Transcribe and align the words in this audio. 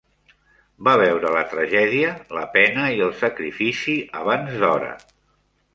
Va 0.87 0.95
veure 1.01 1.33
la 1.35 1.43
tragèdia, 1.51 2.15
la 2.39 2.47
pena 2.57 2.89
i 2.97 3.05
el 3.09 3.15
sacrifici 3.23 3.99
abans 4.23 4.59
d'hora. 4.65 4.95